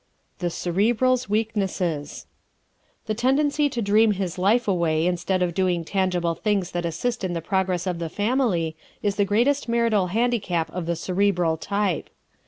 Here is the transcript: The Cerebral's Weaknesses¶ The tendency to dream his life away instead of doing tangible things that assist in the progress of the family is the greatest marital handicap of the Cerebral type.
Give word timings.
The 0.39 0.49
Cerebral's 0.49 1.29
Weaknesses¶ 1.29 2.25
The 3.05 3.13
tendency 3.13 3.69
to 3.69 3.83
dream 3.83 4.13
his 4.13 4.39
life 4.39 4.67
away 4.67 5.05
instead 5.05 5.43
of 5.43 5.53
doing 5.53 5.85
tangible 5.85 6.33
things 6.33 6.71
that 6.71 6.87
assist 6.87 7.23
in 7.23 7.33
the 7.33 7.39
progress 7.39 7.85
of 7.85 7.99
the 7.99 8.09
family 8.09 8.75
is 9.03 9.17
the 9.17 9.25
greatest 9.25 9.69
marital 9.69 10.07
handicap 10.07 10.71
of 10.71 10.87
the 10.87 10.95
Cerebral 10.95 11.55
type. 11.55 12.09